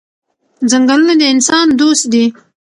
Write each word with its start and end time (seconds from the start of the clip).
ځنګلونه 0.69 1.13
د 1.19 1.21
انسان 1.33 1.67
دوست 1.79 2.05
دي. 2.13 2.25